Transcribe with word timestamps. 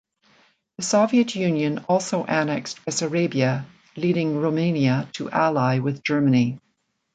The 0.77 0.83
Soviet 0.83 1.35
Union 1.35 1.85
also 1.87 2.23
annexed 2.25 2.83
Bessarabia, 2.87 3.67
leading 3.95 4.37
Romania 4.41 5.07
to 5.13 5.29
ally 5.29 5.77
with 5.77 6.01
Germany. 6.03 6.59